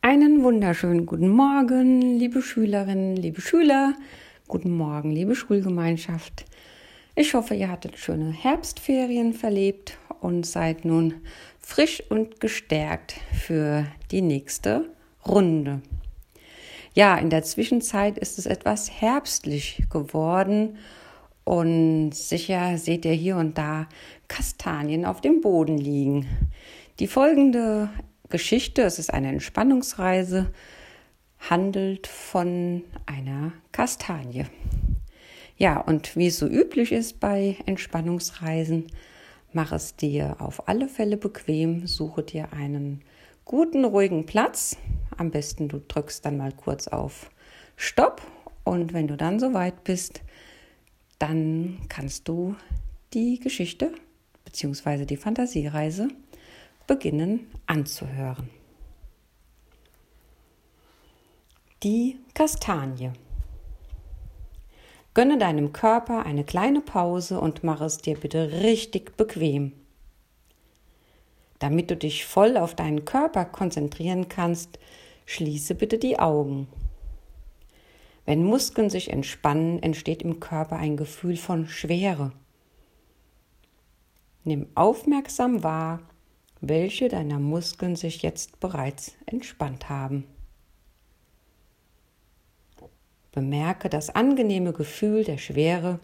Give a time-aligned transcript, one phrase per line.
[0.00, 3.94] Einen wunderschönen guten Morgen, liebe Schülerinnen, liebe Schüler.
[4.46, 6.44] Guten Morgen, liebe Schulgemeinschaft.
[7.16, 11.14] Ich hoffe, ihr hattet schöne Herbstferien verlebt und seid nun
[11.58, 14.88] frisch und gestärkt für die nächste
[15.26, 15.82] Runde.
[16.94, 20.78] Ja, in der Zwischenzeit ist es etwas herbstlich geworden
[21.42, 23.88] und sicher seht ihr hier und da
[24.28, 26.28] Kastanien auf dem Boden liegen.
[27.00, 27.90] Die folgende
[28.28, 30.52] Geschichte, es ist eine Entspannungsreise,
[31.38, 34.46] handelt von einer Kastanie.
[35.56, 38.86] Ja, und wie es so üblich ist bei Entspannungsreisen,
[39.52, 43.02] mach es dir auf alle Fälle bequem, suche dir einen
[43.44, 44.76] guten, ruhigen Platz.
[45.16, 47.30] Am besten du drückst dann mal kurz auf
[47.76, 48.22] Stopp
[48.62, 50.20] und wenn du dann soweit bist,
[51.18, 52.54] dann kannst du
[53.14, 53.92] die Geschichte
[54.44, 55.06] bzw.
[55.06, 56.08] die Fantasiereise
[56.88, 58.50] beginnen anzuhören.
[61.84, 63.12] Die Kastanie.
[65.14, 69.72] Gönne deinem Körper eine kleine Pause und mach es dir bitte richtig bequem.
[71.60, 74.78] Damit du dich voll auf deinen Körper konzentrieren kannst,
[75.26, 76.68] schließe bitte die Augen.
[78.24, 82.32] Wenn Muskeln sich entspannen, entsteht im Körper ein Gefühl von Schwere.
[84.44, 86.00] Nimm aufmerksam wahr,
[86.60, 90.24] welche deiner Muskeln sich jetzt bereits entspannt haben.
[93.32, 96.00] Bemerke das angenehme Gefühl der Schwere,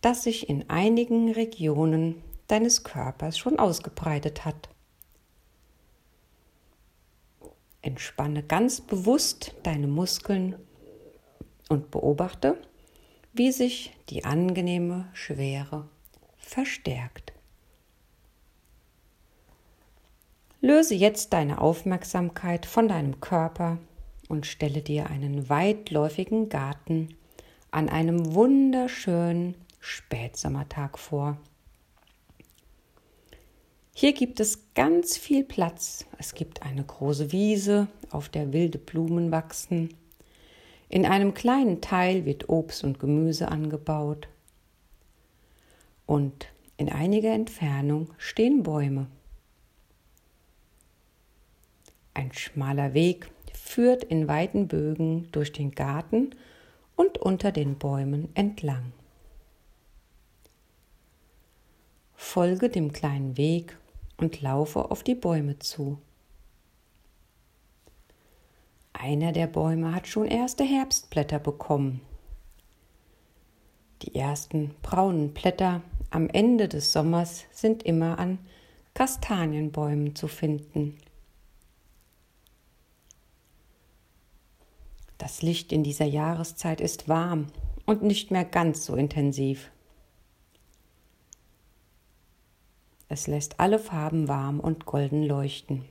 [0.00, 4.68] das sich in einigen Regionen deines Körpers schon ausgebreitet hat.
[7.80, 10.54] Entspanne ganz bewusst deine Muskeln
[11.68, 12.60] und beobachte,
[13.32, 15.88] wie sich die angenehme Schwere
[16.36, 17.31] verstärkt.
[20.64, 23.78] Löse jetzt deine Aufmerksamkeit von deinem Körper
[24.28, 27.08] und stelle dir einen weitläufigen Garten
[27.72, 31.36] an einem wunderschönen Spätsommertag vor.
[33.92, 36.06] Hier gibt es ganz viel Platz.
[36.18, 39.92] Es gibt eine große Wiese, auf der wilde Blumen wachsen.
[40.88, 44.28] In einem kleinen Teil wird Obst und Gemüse angebaut.
[46.06, 49.08] Und in einiger Entfernung stehen Bäume.
[52.22, 56.36] Ein schmaler Weg führt in weiten Bögen durch den Garten
[56.94, 58.92] und unter den Bäumen entlang.
[62.14, 63.76] Folge dem kleinen Weg
[64.18, 65.98] und laufe auf die Bäume zu.
[68.92, 72.02] Einer der Bäume hat schon erste Herbstblätter bekommen.
[74.02, 78.38] Die ersten braunen Blätter am Ende des Sommers sind immer an
[78.94, 80.98] Kastanienbäumen zu finden.
[85.22, 87.46] Das Licht in dieser Jahreszeit ist warm
[87.86, 89.70] und nicht mehr ganz so intensiv.
[93.08, 95.84] Es lässt alle Farben warm und golden leuchten.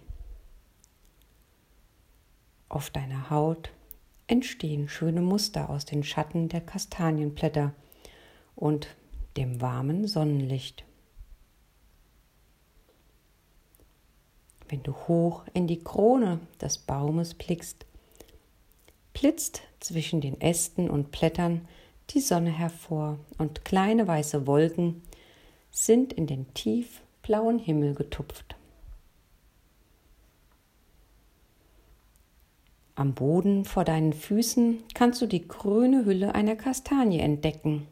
[2.68, 3.72] Auf deiner Haut
[4.28, 7.74] entstehen schöne Muster aus den Schatten der Kastanienblätter
[8.58, 8.98] und
[9.38, 10.84] dem warmen Sonnenlicht.
[14.68, 17.86] Wenn du hoch in die Krone des Baumes blickst,
[19.22, 21.68] blitzt zwischen den Ästen und Blättern
[22.10, 25.04] die Sonne hervor und kleine weiße Wolken
[25.70, 28.56] sind in den tiefblauen Himmel getupft.
[32.96, 37.88] Am Boden vor deinen Füßen kannst du die grüne Hülle einer Kastanie entdecken.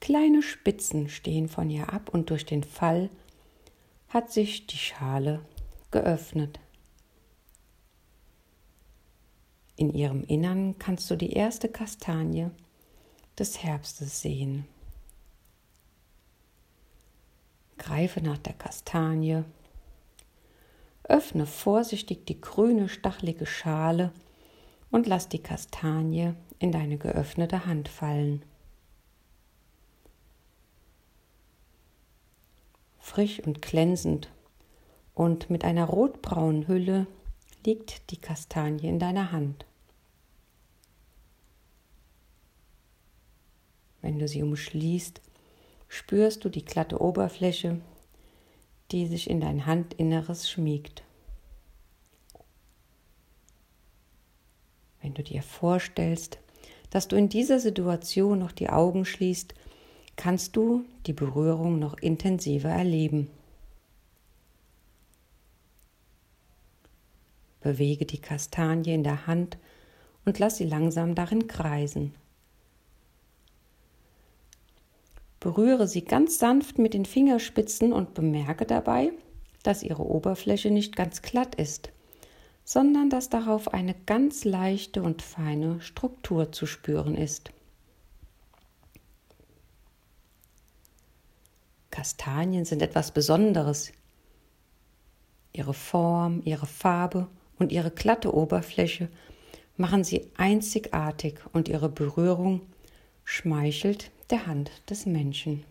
[0.00, 3.10] Kleine Spitzen stehen von ihr ab und durch den Fall
[4.08, 5.40] hat sich die Schale
[5.90, 6.60] geöffnet.
[9.76, 12.50] In ihrem Innern kannst du die erste Kastanie
[13.38, 14.66] des Herbstes sehen.
[17.76, 19.42] Greife nach der Kastanie,
[21.02, 24.12] öffne vorsichtig die grüne stachelige Schale
[24.90, 28.42] und lass die Kastanie in deine geöffnete Hand fallen.
[33.00, 34.30] Frisch und glänzend
[35.14, 37.06] und mit einer rotbraunen Hülle
[37.64, 39.64] liegt die Kastanie in deiner Hand.
[44.02, 45.20] Wenn du sie umschließt,
[45.88, 47.80] spürst du die glatte Oberfläche,
[48.90, 51.02] die sich in dein Handinneres schmiegt.
[55.00, 56.38] Wenn du dir vorstellst,
[56.90, 59.54] dass du in dieser Situation noch die Augen schließt,
[60.16, 63.30] kannst du die Berührung noch intensiver erleben.
[67.64, 69.56] Bewege die Kastanie in der Hand
[70.26, 72.14] und lass sie langsam darin kreisen.
[75.40, 79.12] Berühre sie ganz sanft mit den Fingerspitzen und bemerke dabei,
[79.62, 81.88] dass ihre Oberfläche nicht ganz glatt ist,
[82.64, 87.50] sondern dass darauf eine ganz leichte und feine Struktur zu spüren ist.
[91.90, 93.90] Kastanien sind etwas Besonderes.
[95.54, 97.26] Ihre Form, ihre Farbe
[97.58, 99.08] und ihre glatte Oberfläche
[99.76, 102.62] machen sie einzigartig und ihre Berührung
[103.24, 105.64] schmeichelt der Hand des Menschen.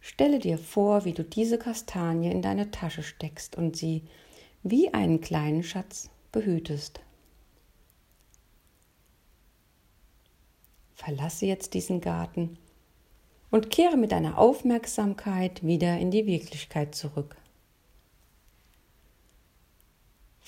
[0.00, 4.02] Stelle dir vor, wie du diese Kastanie in deine Tasche steckst und sie
[4.62, 7.00] wie einen kleinen Schatz behütest.
[10.94, 12.58] Verlasse jetzt diesen Garten
[13.50, 17.36] und kehre mit deiner Aufmerksamkeit wieder in die Wirklichkeit zurück.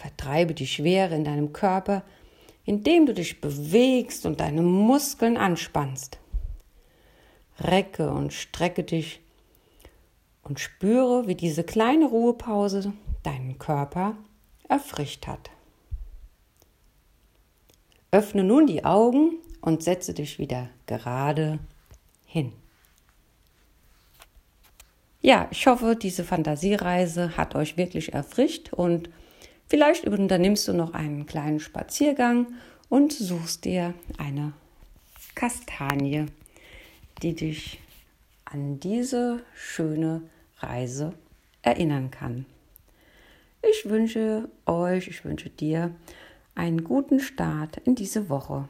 [0.00, 2.02] Vertreibe die Schwere in deinem Körper,
[2.64, 6.18] indem du dich bewegst und deine Muskeln anspannst.
[7.58, 9.20] Recke und strecke dich
[10.42, 14.16] und spüre, wie diese kleine Ruhepause deinen Körper
[14.70, 15.50] erfrischt hat.
[18.10, 21.58] Öffne nun die Augen und setze dich wieder gerade
[22.24, 22.54] hin.
[25.20, 29.10] Ja, ich hoffe, diese Fantasiereise hat euch wirklich erfrischt und
[29.70, 32.48] vielleicht unternimmst du noch einen kleinen Spaziergang
[32.90, 34.52] und suchst dir eine
[35.34, 36.26] Kastanie,
[37.22, 37.80] die dich
[38.44, 40.22] an diese schöne
[40.58, 41.14] Reise
[41.62, 42.44] erinnern kann.
[43.62, 45.94] Ich wünsche euch, ich wünsche dir
[46.54, 48.68] einen guten Start in diese Woche.